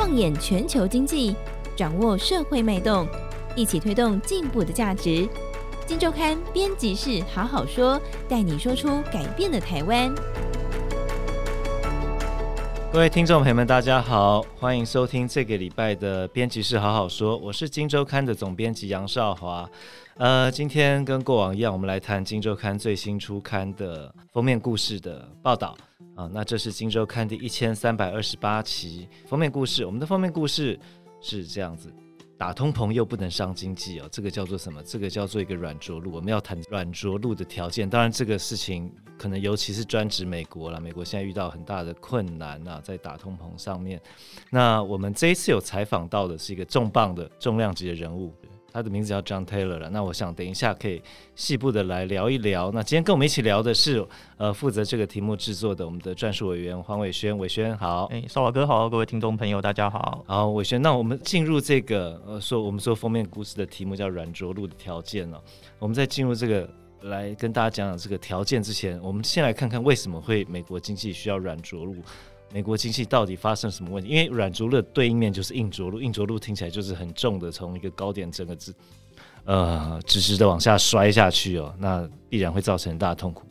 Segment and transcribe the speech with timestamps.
[0.00, 1.36] 放眼全球经济，
[1.76, 3.06] 掌握社会脉动，
[3.54, 5.28] 一起推动进步的价值。
[5.86, 10.10] 金周刊编辑室好好说，带你说出改变的台湾。
[12.92, 19.70] 各位听众朋友们，大家好，欢迎收听这个礼拜的编辑室好好说，我是金周刊的总编辑杨少华。
[20.16, 25.76] 呃，今天跟过往一样，我们来谈金周刊最新出刊的封面故事的报道
[26.16, 26.28] 啊。
[26.32, 30.76] 那这是金周刊第一千三百二十八期封面故事，我们的封面故事
[31.20, 31.94] 是这样子。
[32.40, 34.82] 打通棚又不能伤经济哦，这个叫做什么？
[34.82, 36.10] 这个叫做一个软着陆。
[36.10, 40.80] 我们要谈软着陆的条件，当然这个事情可能尤其是专指美国了。
[40.80, 44.00] 美国现在遇到很大的困难啊，在打通棚上面。
[44.48, 48.34] 那我们这一次有采访到的是一个重磅的重量级的人物。
[48.72, 49.90] 他的名字叫 John Taylor 了。
[49.90, 51.02] 那我想等一下可以
[51.34, 52.70] 细部的来聊一聊。
[52.72, 54.06] 那今天跟我们一起聊的是，
[54.36, 57.36] 呃，负责这个题目制作的我们的撰述委员黄伟轩。
[57.36, 60.24] 伟轩好，哎，少华哥好，各位听众朋友大家好。
[60.26, 65.42] 好，伟轩，那我们进入这个呃，说我们说封面故事的题目叫软着陆的条件了。
[65.78, 66.68] 我们在进入这个
[67.02, 71.96] 来跟大家讲讲这个条件之前，我们先来看看为什么会美国经济需要软着陆。
[72.52, 74.10] 美国经济到底发生什么问题？
[74.10, 78.74] 因为软着陆的对应面就是硬着陆，硬着陆听起来就是很重的，从一个高点整个直，
[79.44, 83.46] 呃，直直的往下摔下去哦，那必然会造成很大的痛苦。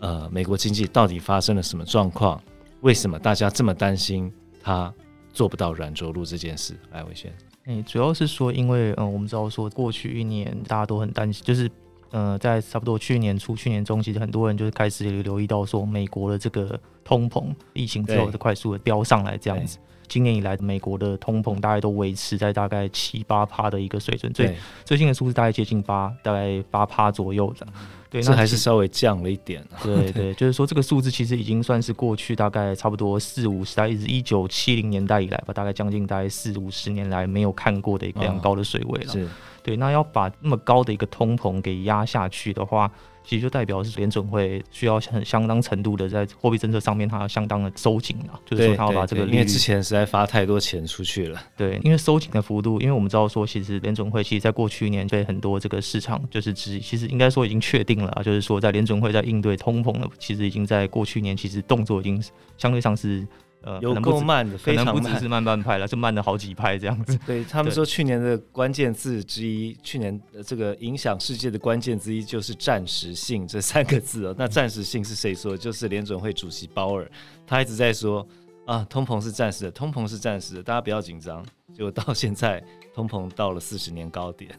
[0.00, 2.38] 呃，美国经济到底发生了什么状况？
[2.82, 4.30] 为什么大家这么担心
[4.62, 4.92] 它
[5.32, 6.74] 做不到软着陆这件事？
[6.92, 7.32] 来，伟轩，
[7.64, 11.70] 嗯，主要是说，因为嗯、我们知道说过去一年大家都很担心，就是
[12.10, 16.78] 呃，在差不多去年初、去年中期，很多人就是开始留意到说美国的这个。
[17.08, 17.42] 通膨
[17.72, 19.78] 疫情之后是快速的飙上来，这样子。
[20.06, 27.66] 今年以来，美国的通膨大概都维持在大概七八趴的一个水准，最最近的数字大概接近八，大概八趴左右的。
[28.10, 29.66] 对，那还是稍微降了一点。
[29.82, 39.12] 对对， 就是说这个数字其实已经算是过去大概差不多四五十代，一直一九七零年代以来吧，大概将近大概四五十年来没有看过的一个非常高的水位了。
[39.12, 39.26] 是，
[39.62, 42.90] 对，那要把那么高的一个通膨给压下去的话。
[43.24, 51.40] 其实就代表是联准会需要很相当程度的在货币政策上面，它要相当的收紧了，就是说它要把这个利率，因为之前实在发太多钱出去了。
[51.56, 62.22] 对，因为收紧的幅度，因为我们知道说，其实联准会其实在过去一年被很多这个市场就是指，其实应该说已经确定了，就是说在联准会在应对通膨了，其实已经在过去一年其实动作已经
[62.56, 63.26] 相对上是。
[63.62, 67.18] 呃，有够慢的，非常慢，可能不只是慢半拍了，就慢了好几拍这样子。
[67.26, 74.34] 对 他们说，去年的关键字之一，去年的这个影响世界的关键之一就是暂时性这三个字哦。
[74.38, 75.56] 那暂时性是谁说？
[75.56, 77.10] 就是联准会主席鲍尔，
[77.46, 78.26] 他一直在说
[78.64, 81.44] 啊，通膨是暂时的，通膨是暂时的，大家不要紧张。
[81.74, 82.62] 结果到现在，
[82.94, 84.50] 通膨到了四十年高点。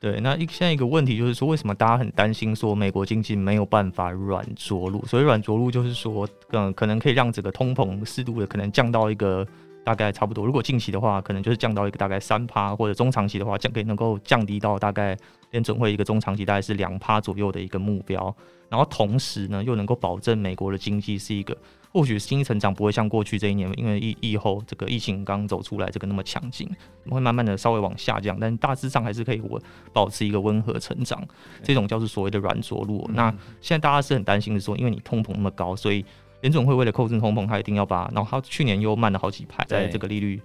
[0.00, 5.04] 对，那一现在一个问题就是说，为什么大家很担心说美国经济没有办法软着陆？
[5.04, 9.46] 所以软着陆就是说，嗯，可能可以让整个通膨适度的可能降到一个
[9.84, 10.46] 大概差不多。
[10.46, 15.14] 如果近期的话，可能就是降到一个大概三趴，或者中长期的话降可以能够降低到大概
[15.50, 18.34] 联准会一个中长期大概是两趴左右的一个目标，
[18.70, 21.54] 然后同时呢又能够保证美国的经济是一个。
[21.92, 26.68] 或许经济成长不会像过去这一年，因为疫疫后这个疫情刚走出来，这个那么强劲，
[27.08, 29.60] 会慢慢的稍微往下降，但大致上还是可以稳
[29.92, 31.20] 保持一个温和成长。
[31.62, 33.08] 这种叫做所谓的软着陆。
[33.12, 33.30] 那
[33.60, 36.04] 现在大家是很担心的说，因为你通膨那么高，所以
[36.42, 40.40] 联总会为了控制通膨，他一定要把，然后他去年又慢了好几拍，在这个利率。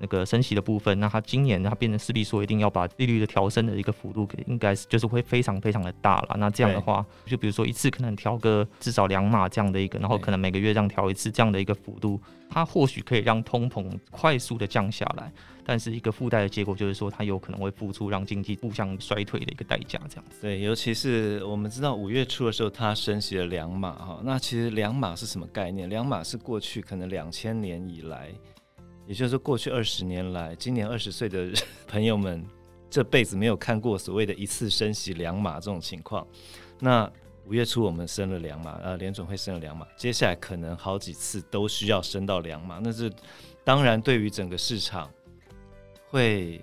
[0.00, 6.36] 那个升息的部分，那它今年它变成势必说一定要把利率的调升的一个幅度给，应该是就是会非常非常的大了。
[6.38, 15.32] 那这样的话，就比如说一次可能调个至少两码这样的一个，然后可能每个月这样调一次这样的一个幅度，它或许可以让通膨快速的降下来，
[15.64, 19.98] 但是一个附带的结果就是说，它有可能会付出让经济步向衰退的一个代价。
[20.08, 20.40] 这样子。
[20.40, 25.88] 对，尤其是我们知道五月初的时候，它升息了两码哈，那其实两码是什么概念？
[25.88, 28.30] 两码是过去可能两千年以来。
[29.08, 31.50] 也就是说，过去二十年来，今年二十岁的
[31.88, 32.44] 朋友们
[32.90, 36.26] 这辈子没有看过所谓的一次升息两码这种情况。
[36.78, 37.10] 那
[37.46, 42.80] 五月初我们升了两码，呃，联准会升了两码，接下来可能好几次都需要升到两码。
[42.84, 43.10] 那是
[43.64, 45.10] 当然，对于整个市场
[46.10, 46.62] 会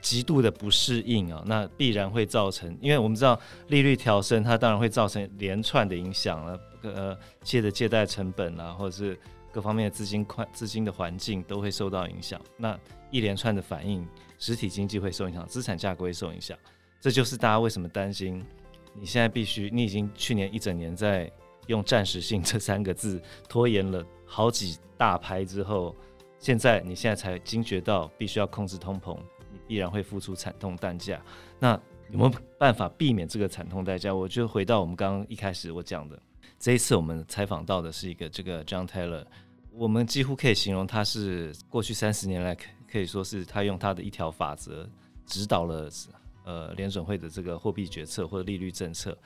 [0.00, 1.42] 极度的不适应啊。
[1.44, 3.38] 那必然会造成，因为我们知道
[3.68, 9.18] 利率调升，它当然会造成连串的影响了，呃，借的借贷成本啊，或者是。
[9.54, 12.76] 各方面的资金宽资金的环境都会受到影响，那
[13.12, 14.04] 一连串的反应，
[14.36, 16.58] 实体经济会受影响，资产价格会受影响，
[17.00, 18.44] 这就是大家为什么担心。
[18.92, 21.30] 你现在必须，你已经去年一整年在
[21.68, 25.94] 用暂时性这三个字拖延了好几大拍之后，
[26.40, 29.16] 现在你现在才惊觉到必须要控制通膨，
[29.52, 31.22] 你必然会付出惨痛代价。
[31.60, 31.80] 那
[32.10, 34.12] 有没有办法避免这个惨痛代价？
[34.12, 36.20] 我就回到我们刚刚一开始我讲的，
[36.58, 39.24] 这一次我们采访到的是一个这个 John Taylor。
[39.76, 42.56] 我们几乎可以形容他是过去三十年来
[42.90, 44.88] 可以说是他用他的一条法则
[45.26, 45.90] 指导了
[46.44, 49.16] 呃联准会的这个货币决策或者利率政策。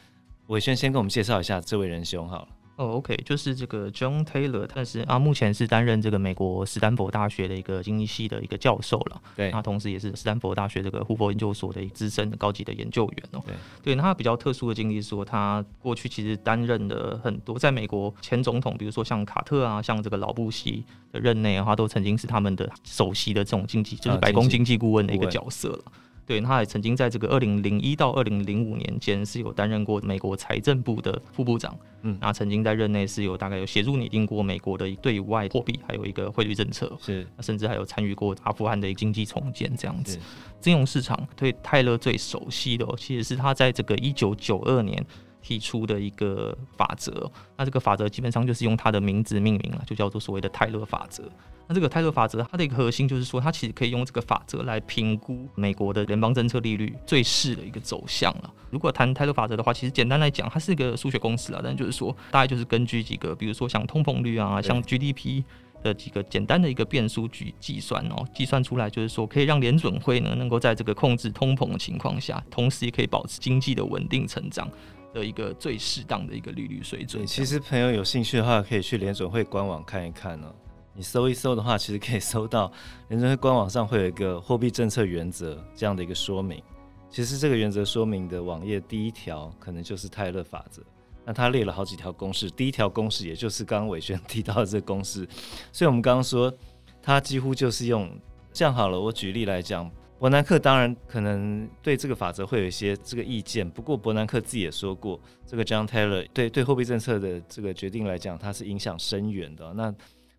[0.47, 2.49] 伟轩先跟我们介绍一下这位仁兄好了。
[2.79, 9.21] 哦、oh，OK，就是这个 John Taylor，他是啊，目前是担任这个美国斯坦福大学的一个经济系的一个教授了。
[9.35, 13.43] 对，他同时也是斯坦福大学这个胡佛研究所的一个资深高级的研究员哦。
[13.45, 25.85] 对，对，那他比较特殊的经历是说，他过去其实担任了很多在美国前总统，比如说像卡特啊，像这个老布希的任内的话，都曾经是他们的首席的这种经济，就是白宫经济顾问的一个角色了。
[26.29, 40.19] 对，他也曾经在这个二零零一到二零零五年间是有担任过美国财政部的副部长，嗯，那曾经在任内是有大概有协助拟定过美国的对外货币还有一个汇率政策，是，甚至还有参与过阿富汗的经济重建这样子。
[40.61, 45.03] 金融市场对泰勒最熟悉的，其实是他在这个一九九二年
[45.41, 51.25] 提出的一个法则，那这个法则基本上就是用它的名字命名了，就叫做所谓的泰勒法则。
[51.71, 58.51] 那这个泰勒法则，它的一个核心就是说，它其实可以用这个法则来评估美国的联邦政策利率最适的一个走向了。
[58.71, 65.45] 如果谈泰勒法则的话，其实简单来讲，它是一个数学公式啊，但就是说，大概就是根据几个，比如说像通膨率啊，像 GDP
[65.83, 74.67] 的几个简单的一个变数去计算哦，计算出来就是说，可以让联准会呢能够在这个控制通膨的情况下，同时也可以保持经济的稳定成长
[75.13, 77.27] 的一个最适当的一个利率水准。
[77.27, 80.55] 其实朋友有兴趣的话，可以去联准会官网看一看哦。
[80.95, 82.73] 你搜一搜的话，其实可以搜到
[83.09, 86.63] 联准会官网上会有一个货币政策原则这样的一个说明。
[87.09, 90.83] 其实这个原则说明的网页第一条可能就是泰勒法则。
[91.25, 95.29] 那它列了好几条公式，第一条公式也就是刚刚伟轩提到的这个公式。
[95.73, 96.53] 所以我们刚刚说
[97.01, 98.11] 它几乎就是用
[98.53, 99.01] 这样好了。
[99.01, 109.73] 我举例来讲，伯南克当然可能对这个法则会有一些这个意见，不过伯南克自己也说过，这个 John Taylor 对对货币政策的这个决定来讲，它是影响深远的。
[109.75, 109.95] 那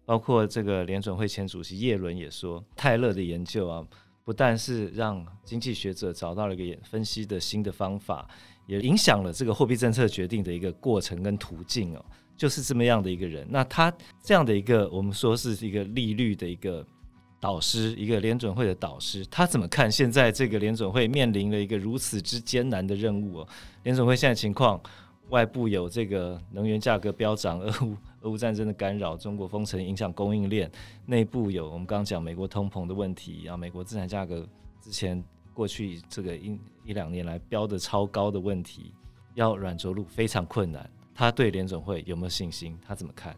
[0.05, 3.85] 包括这个联准会前主席叶伦也说，泰勒的研究啊，
[4.25, 8.27] 不但是让经济学者找到了一个分析的新的方法，
[8.67, 12.03] 也影响了这个货币政策决定的一个过程跟途径哦，
[12.35, 13.47] 就是这么样的一个人。
[13.49, 16.85] 那他这样的一个，我们说是一个利率的一个
[17.39, 23.47] 导师，一个联准会的导师，他怎么看现在这个联准会面临了一个如此之艰难的任务哦？
[23.83, 24.81] 联准会现在情况，
[25.29, 27.95] 外部有这个能源价格飙涨，俄乌。
[28.21, 30.69] 俄乌战争的干扰，中国封城影响供应链，
[31.05, 34.45] 内部有我们刚刚讲美国通膨的问题，然后美国资产价格
[34.81, 38.91] 之前过去这个一一两年来飙得超高的问题，
[39.35, 40.89] 要软着陆非常困难。
[41.15, 42.77] 他对联准会有没有信心？
[42.85, 43.33] 他怎么看？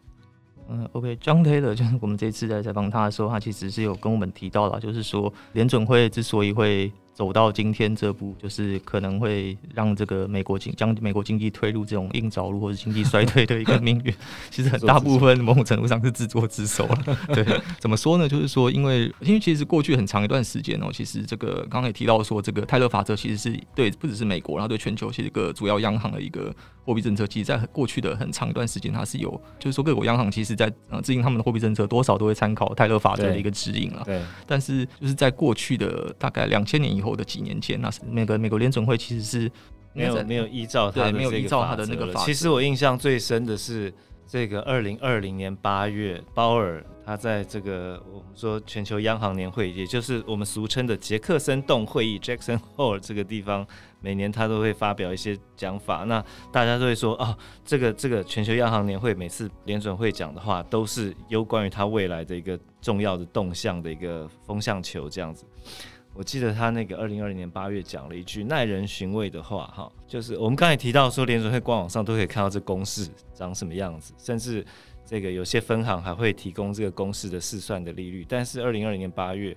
[0.73, 14.13] 嗯，OK，John Taylor 就是我们这次在采访他的时候，他其实是有跟我们提到了，就是说联准会之所以会走到今天这步，就是可能会让这个美国经将美国经济推入这种硬着陆或者经济衰退的一个命运。
[14.49, 17.17] 其实很大部分某种程度上是自作自受了。
[17.27, 17.45] 对，
[17.79, 18.27] 怎么说呢？
[18.27, 26.53] 就是说，因为因为其实过去很长一段时间哦，其实这个刚刚也提到说，这个泰勒法则其实是对不只是美国，然后对全球其实一个主要央行的一个
[26.85, 29.29] 货币政策，其实在过去的很长一段时间，它是有，
[29.59, 34.03] 就是说各国央行其实在呃制定他们的货币政策，多少都会参考泰勒法则的一个指引了。
[34.05, 34.21] 对。
[34.47, 39.51] 但是就是在过去的大概两千年以后的几年间，那是那个美国联准会其实是
[39.93, 42.23] 没有没有依照他没有依照他的那个法。
[42.23, 43.93] 其实我印象最深的是
[44.27, 53.67] 这个二零二零年八月，鲍尔他在这个我们说全球央行年会，也就是我们俗称的杰克森洞会议 （Jackson Hole） 这个地方，
[53.99, 56.05] 每年他都会发表一些讲法。
[56.05, 57.35] 那大家都会说哦，
[57.65, 65.43] 这个这个全球央行年会每次联准会讲的话，都是有关于他未来的一个重要的动向的一个风向球这样子。
[66.13, 74.63] 我记得他那个二零二零年八月讲了一句耐人寻味的话，哈，就是我们刚才提到说，联准会官网上都可以看到这公式长什么样子，甚至
[75.05, 78.25] 这个有些分行还会提供这个公式的试算的利率。
[78.27, 79.55] 但是二零二零年八月，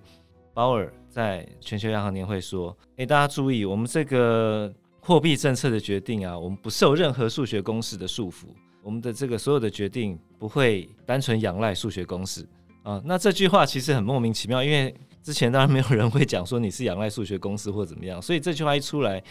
[0.55, 8.45] 鲍尔在全球央行年会说：“诶，大家注意，我们这个货币政策的决定啊，我们不受任何数学公式的束缚，
[8.81, 12.47] 我们的这个所有的决定不会单纯仰赖数学公式
[12.85, 14.95] 啊。”那这句话其实很莫名其妙，因为。
[15.25, 19.25] 之前当然没有人会讲说你是仰赖数学公式或怎么样，所以这句话一出来，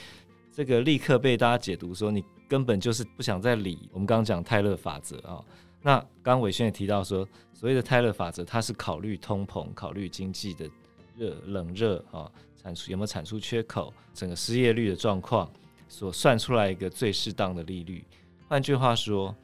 [0.51, 5.39] 这个立刻被大家解读说你根本就是不想再理我们刚刚讲泰勒法则啊。
[5.83, 7.23] 那刚刚玮轩也提到说，
[7.53, 10.67] 所谓的泰勒法则，它是考虑通膨、考虑经济的
[11.15, 12.27] 热冷热啊，
[12.59, 15.47] 产出有没有产出缺口，整个失业率的状况，
[15.87, 18.03] 所算出来一个最适当的利率。
[18.47, 19.35] 换句话说，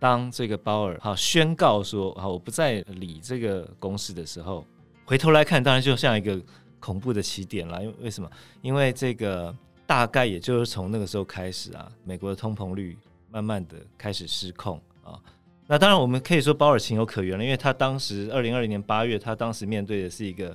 [0.00, 4.66] 当这个鲍尔好宣告说啊，我不再理这个公式的时候。
[5.04, 6.40] 回头来看，当然就像一个
[6.80, 7.82] 恐怖的起点了。
[7.82, 8.30] 因为为什么？
[8.62, 9.54] 因为这个
[9.86, 12.96] 大概也就是从那个时候开始啊，美国的通膨率
[13.30, 15.20] 慢慢的开始失控啊。
[15.66, 20.54] 那当然，我们可以说鲍尔情有可原了，因为他当时二零二零年八月，他当时面对的是一个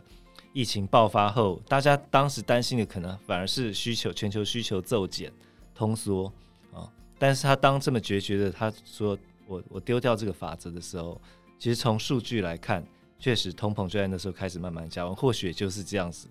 [0.53, 5.31] 疫情爆发后，大家当时担心的可能反而是需求全球需求骤减、
[5.73, 6.31] 通缩
[6.71, 6.87] 啊。
[7.17, 11.19] 但是他当这么决绝的他说我我丢掉这个法则的时候，
[11.57, 12.85] 其实从数据来看，
[13.19, 16.27] 确实通膨就在那时候开始慢慢加温，或许也就是这样子。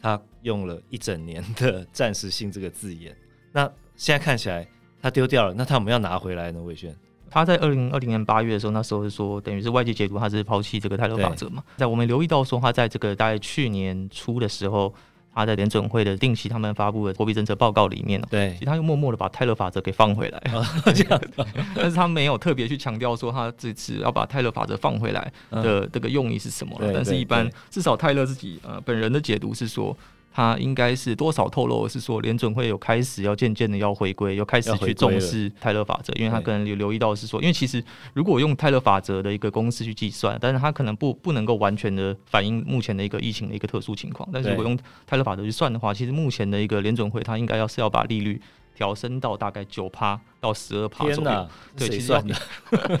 [0.00, 3.16] 他用了一整年的暂时性这个字眼，
[3.52, 3.64] 那
[3.96, 4.68] 现在看起来
[5.02, 6.62] 他丢掉了，那他有没有要拿回来呢？
[6.62, 6.94] 魏轩？
[7.30, 11.62] 他在二零二零年八月的时候，那时候是说，等于是外界解读他是抛弃这个泰勒法则嘛。
[11.76, 14.94] 在我们留意到说，他在这个大概去年初的时候，
[15.34, 21.20] 他在联准会的定期他们发布的货币政策报告里面，对，其实他又默默的把泰勒法则给放回来，哦、这样，
[21.74, 26.92] 但是他没有特别去强调说他这次要把泰勒法则放回来的这个用意是什么了。
[26.92, 29.96] 但是，一般至少泰勒自己呃本人的解读是说。
[30.38, 37.82] 他应该是多少透露是说联准会有开始要渐渐的要回归，有开始去重视泰勒法则，因为他可能有留意到是说，因为其实
[38.14, 44.78] 如果用泰勒法则的一个公式去计算，但是他可能不不能够完全的反映目前的一个疫情的一个特殊情况，但是如果用
[45.08, 48.40] 泰勒法则去算的话，其实目前的一个联准会，他应该要是要把利率。
[48.78, 52.32] 调升到大概九趴到十二趴左右，对，其实要比，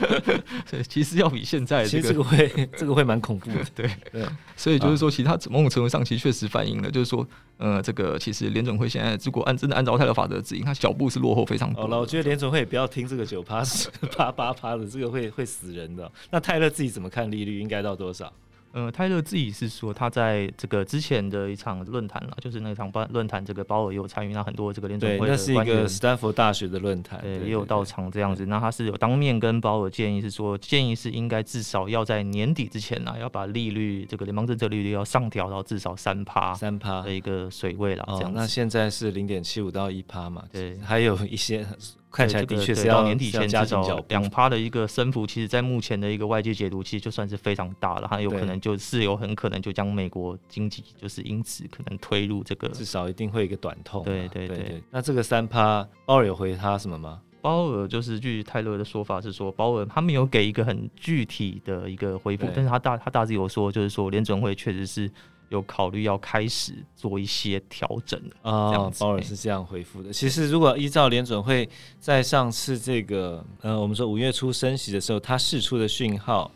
[0.68, 7.24] 对，其实要比现在这个，这个会， 这个会蛮恐怖的， 对，对，所以就是说，其他某种程度上其实确实反映了，就是说，
[7.58, 11.82] 呃，这个其实联准会现在如果按真的按照泰勒法则指引，它脚步是落后非常多。
[11.82, 16.10] 好了，我觉得联准会也不要听这个九趴十趴八趴的，这个会会死人的。
[16.32, 18.32] 那泰勒自己怎么看利率应该到多少？
[18.72, 28.46] 呃，泰勒自己是说，他在这个之前的一场论坛了，就是那场论坛，这个鲍尔也有参与，那很多这个联准会的，那是一个斯坦福大学的论坛，对，也有到场这样子。
[28.46, 38.04] 那他是有当面跟鲍尔建议是说，建议是应该至少要在年底之前呢，要把利率这个联邦政策利率要上调到至少三趴，三趴的一个水位了。
[38.06, 40.44] 哦，那现在是零点七五到一趴嘛？
[40.52, 41.66] 对，还有一些。
[42.10, 48.08] 看起来的确是要年底前至少两趴的一个升幅，其实，在目前的一个外界解读，其实就算是非常大了。
[48.10, 54.02] 它有可能就是有很可能就将美国经济就是因此可能推入这个，至少一定会有一个短痛。
[54.04, 54.82] 对对对，对。
[54.90, 57.20] 那这个三趴，鲍尔有回他什么吗？
[57.40, 65.10] 鲍尔就是据泰勒的说法是说，鲍尔他没有给一个很具体的一个回复，但是他大他大致有说，就是说联准会确实是。
[65.48, 70.12] 有考虑要开始做一些调整啊，鲍尔是这样回复的。
[70.12, 76.50] 其实，如果依照联准会在上次这个呃，我们说五月初升息的时候，他释出的讯号，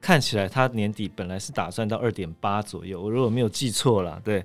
[0.00, 3.02] 看起来他年底本来是打算到二点八左右。
[3.02, 4.44] 我如果没有记错了，对，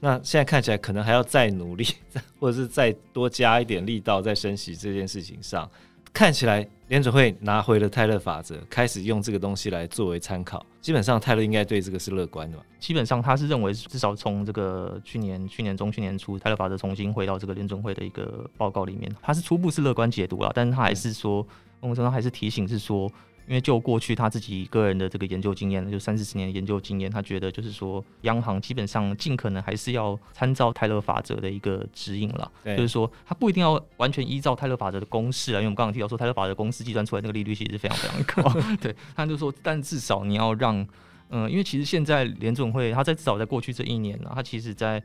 [0.00, 1.86] 那现在看起来可能还要再努力，
[2.40, 5.70] 或者是再多加一点力道在升息这件事情上。
[6.14, 10.64] 看起来联准会拿回了泰勒法则，开始用这个东西来作为参考。
[10.80, 12.62] 基本上泰勒应该对这个是乐观的吧？
[12.78, 21.42] 基本上他是认为，至少从这个去年、去年中、去年初，泰勒法则重新回到这个联准会的一个报告里面，他是初步是乐观解读了，但是他还是说，
[21.80, 23.10] 某种程度还是提醒是说。
[23.46, 32.50] 因为就过去他自己个人的这个研究经验，就三四十年的研究经验，他觉得就是说，央行基本上尽可能还是要参照泰勒法则的一个指引了。
[32.64, 38.60] 就是说，他不一定要完全依照泰勒法则的公式啊，因为我们刚刚提到说，泰勒法则公式计算出来那个利率其实是非常非常高。
[38.80, 40.86] 对，他就说，但至少你要让，
[41.28, 45.02] 嗯，因为其实现在联总会，他在至少在过去这一年呢，他其实在。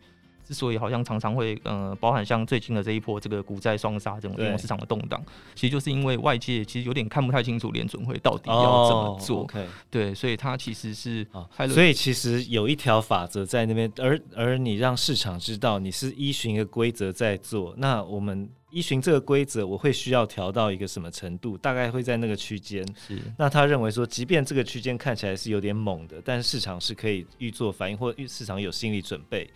[0.49, 9.41] 之所以好像常常会呃，包含像最近的这一波这个股债双杀这种金融市场的动荡，其实就是因为外界其实有点看不太清楚联准会到底要怎么做。
[9.41, 9.65] Oh.
[9.91, 21.55] 对，所以它其实是啊，oh, 所以其实有一条法则在那边，而而你让市场知道你是依循一个规则在做，那我们依循这个规则，我会需要调到一个什么程度？
[21.55, 22.83] 大概会在那个区间。
[23.07, 29.47] 是，那他认为说，即便这个区间看起来是有点猛的，但是市场是可以预做反应，或市场有心理准备。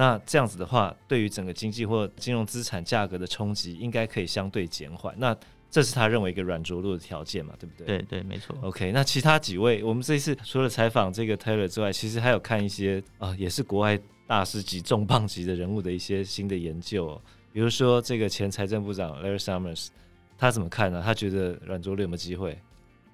[0.00, 5.14] 那这样子的话，对于整个经济或金融资产价格的冲击，应该可以相对减缓。
[5.18, 5.36] 那
[5.70, 7.98] 这是他认为一个软着陆的条件嘛，对不对？
[7.98, 8.56] 对对，没错。
[8.62, 17.20] OK，那其他几位，我们这一次除了采访这个 Taylor 之外，其实还有看一些啊、呃，也是国外大师级、重磅级的人物的一些新的研究、哦。
[17.52, 19.88] 比如说这个前财政部长 Larry Summers，
[20.38, 21.02] 他怎么看呢？
[21.04, 22.58] 他觉得软着陆有没有机会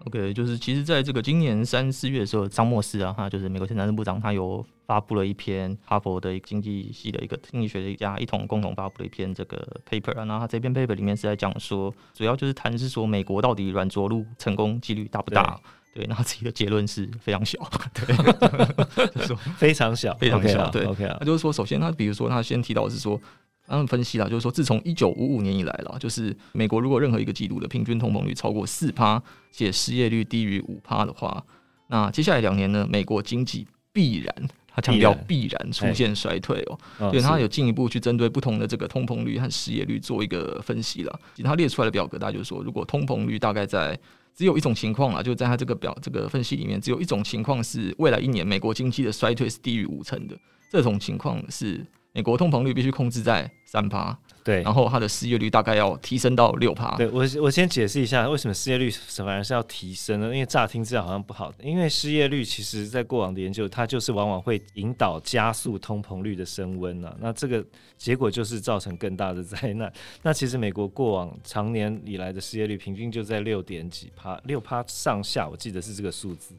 [0.04, 15.58] ？OK，就是其实在这个今年三四月的时候，张默斯啊，哈就是美国前财政部长，他有发布了一篇哈佛的经济系的一个经济学的一家一同共同发布了一篇这个 paper 啊，然后他这篇 paper 里面是在讲说，主要就是谈是说美国到底软着陆成功几率大不大？
[15.94, 17.58] 对，然后自己的结论是非常小，
[17.94, 23.20] 对，就是说非常小，非常小，对，OK，他就是说，首先他比如说他先提到是说。
[23.66, 31.44] 他们分析了，就是说，自从一九五五年以来了，就是美国如果任何一个季度的平均通膨率超过四趴，且失业率低于五趴的话，
[31.88, 35.72] 那接下来两年呢，美国经济必然他强调必然。
[35.72, 41.20] 出现衰退哦，哦对，他有进一步去针对不同的这个通膨率和失业率做一个分析了。
[41.42, 43.98] 他列出来的表格，大家就是说，如果通膨率大概在
[44.34, 50.36] 只有一种情况啊，就在他这个表这个分析里面，只有一种情况是未来一年美国经济的衰退是低于五成的，
[50.70, 51.84] 这种情况是
[52.16, 54.18] 美国通膨率必须控制在三趴。
[54.42, 56.96] 对，然后它的失业率大概要提升到六趴。
[56.96, 60.26] 对，我我先解释一下为什么失业率反而是要提升呢？
[60.26, 67.14] 因为乍听之下好像不好，因为失业率其实在过往的研究，它就是往往会引导加速通膨率的升温啊。
[67.20, 67.62] 那这个
[67.98, 69.92] 结果就是造成更大的灾难。
[70.22, 76.54] 那其实美国过往常年以来的失业率平均就在六点几趴，六趴上下，我记得是这个数字。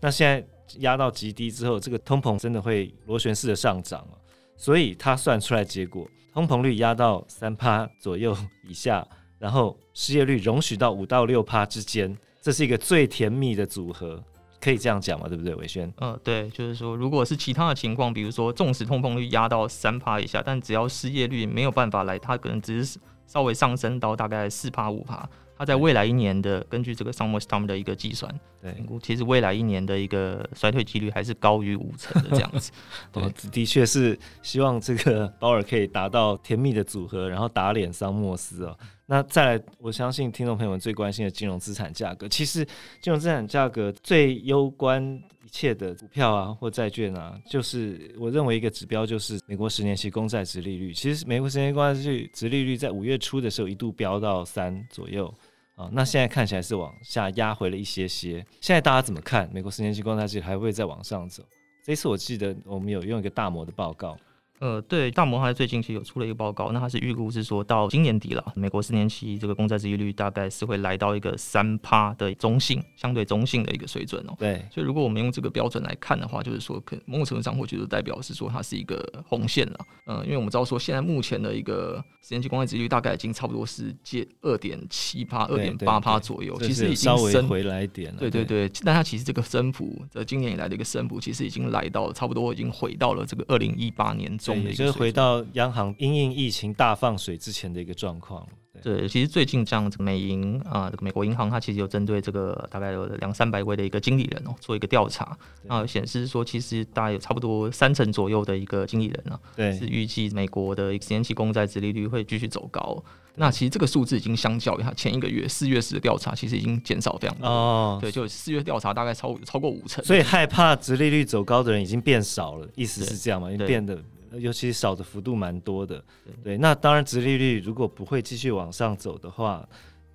[0.00, 0.46] 那现在
[0.78, 4.14] 压到极低之后，这个通膨真的会螺旋式的上涨啊。
[4.56, 6.08] 所以他算出来结果。
[6.32, 8.36] 通膨率压到三趴左右
[8.68, 9.06] 以下，
[9.38, 14.22] 然后失业率容许到五到六趴之间，这是一个最甜蜜的组合，
[14.60, 15.28] 可以这样讲吗？
[15.28, 15.90] 对不对，伟轩？
[15.98, 25.26] 嗯，对，就是说，如果是其他的情况，比如说，纵使通膨率压到三趴以下，但只要失业率没有办法来，它可能只是稍微上升到大概四趴五趴。
[25.58, 32.70] 它在未来一年的根据这个 Summer Storm 的一个计算，对，其实未来一年的一个衰退几率还是高于五成的这样子。
[33.10, 38.76] 对，的确是希望这个 鲍尔可以达到甜蜜的组合，然后打脸桑莫斯哦。
[39.06, 42.64] 那再来，我相信听众朋友们最关心的金融资产价格，其实
[43.00, 45.02] 金融资产价格最攸关
[45.44, 50.92] 一切的股票啊或债券啊，就是我认为一个指标就是美国十年期公债殖利率。
[50.92, 55.32] 其实美国十年期公债殖利率在五月初的时候一度飙到三左右。
[55.76, 58.44] 啊，那现在看起来是往下压回了一些些。
[58.60, 59.48] 现在大家怎么看？
[59.52, 61.42] 美国十年期公债殖利率还会再往上走？
[61.84, 64.16] 这次我记得我们有用一个大摩的报告。
[64.58, 74.34] 呃，对，大摩它最近其实有出了一个报告，那它是预估是说到今年底了，美国十年期这个公债收益率大概是会来到一个三趴的中性，相对中性的一个水准哦。
[74.38, 79.78] 对，所以如果我们用这个标准来看的话，就是说，可某种程度上或许就代表是说它是一个红线了。
[80.06, 88.20] 嗯、呃，因为我们知道说现在目前的一个十年期公债殖利率大概已经差不多是介二点七趴、二点八趴左右，其实已经稍微回来一点了。
[88.20, 94.34] 对对对，但它其实这个升幅，这今年以来的一个升幅，其实已经来到差不多已经回到了这个二零一八年。
[94.54, 98.46] 也就是回到央行因应疫情大放水之前的一个状况。
[98.82, 113.02] 对，其实最近这样子，美银啊，这个美国银行它其实有针对这个大概有两三百位的一个经理人哦，做一个调查，啊，显示说其实大概有差不多三成左右的一个经理人啊，对，是预计美国的十年期公债殖利率会继续走高。
[113.36, 117.98] 那其实这个数字已经相较于它前一个月四月时的调查，其实已经减少非常多哦。
[117.98, 123.50] 对，就四月调查大概超超过五成，所以害怕殖利率走高的人已经变少了，意思是这样嘛？
[123.50, 123.98] 因为变得。
[124.38, 126.02] 尤其少的幅度蛮多的，
[126.42, 126.56] 对。
[126.58, 129.68] 那当然，殖利率如果不会继续往上走的话，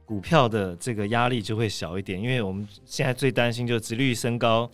[0.06, 2.22] 股票的这个压力就会小一点。
[2.22, 4.70] 因为我们现在最担心就是殖利率升高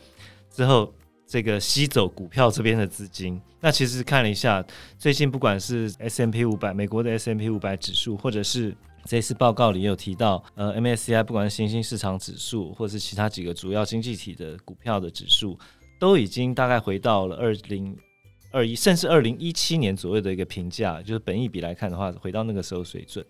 [0.49, 0.91] 之后，
[1.25, 3.39] 这个吸走股票这边的资金。
[3.60, 4.63] 那其实看了一下，
[4.97, 15.57] 最近不管是 S M P 五百美国的 S M P 五百指数，或者是这次报告里有提到，呃，MSCI 不管是新兴市场指数，或者是其他几个主要经济体的股票的指数，
[15.99, 17.97] 都已经大概回到了二零。
[18.51, 23.25] 二一，甚至二零一七年左右的一个评价，就是本益比来看的话，回到那个时候水准。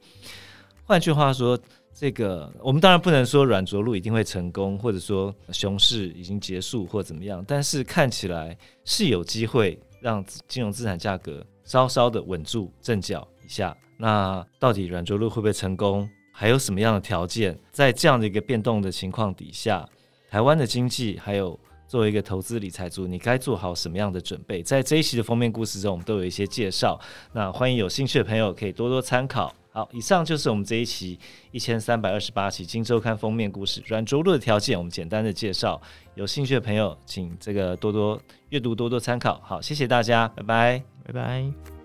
[0.85, 1.57] 换句话说，
[1.93, 13.75] 这个我们当然不能说软着陆一定会成功，或者说熊市已经结束或怎么样，但是看起来是有机会让金融资产价格稍稍的稳住阵脚一下。
[13.97, 16.07] 那到底软着陆会不会成功？
[16.31, 17.57] 还有什么样的条件？
[17.71, 19.87] 在这样的一个变动的情况底下，
[20.29, 21.59] 台湾的经济还有。
[21.87, 24.61] 作为一个投资理财族，你该做好什么样的准备？
[24.61, 26.99] 在这一期的封面故事中，我们都有一些介绍。
[27.33, 29.53] 那欢迎有兴趣的朋友可以多多参考。
[29.71, 31.19] 好，以上就是我们这一期
[31.51, 33.81] 一千三百二十八期《金周刊》封面故事。
[33.85, 35.79] 软着陆的条件，我们简单的介绍。
[36.15, 38.19] 有兴趣的朋友，请这个多多
[38.49, 39.39] 阅读，多多参考。
[39.43, 41.76] 好，谢谢大家，拜拜，拜拜。